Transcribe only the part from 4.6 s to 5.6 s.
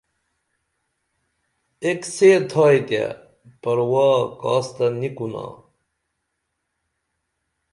تہ نی کُنا